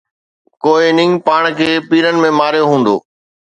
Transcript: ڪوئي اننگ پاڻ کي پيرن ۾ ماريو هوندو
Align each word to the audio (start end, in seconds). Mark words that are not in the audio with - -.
ڪوئي 0.63 0.85
اننگ 0.89 1.13
پاڻ 1.27 1.43
کي 1.57 1.69
پيرن 1.89 2.15
۾ 2.25 2.29
ماريو 2.39 2.65
هوندو 2.71 2.95